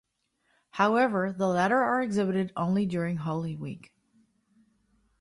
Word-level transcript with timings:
However 0.71 1.31
the 1.31 1.47
latter 1.47 1.77
are 1.77 2.01
exhibited 2.01 2.51
only 2.57 2.87
during 2.87 3.17
Holy 3.17 3.55
Week. 3.55 3.93